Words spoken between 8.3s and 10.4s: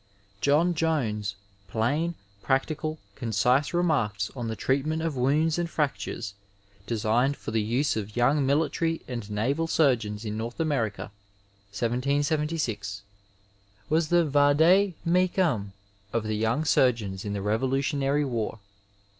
Military and NokhU Surgeons in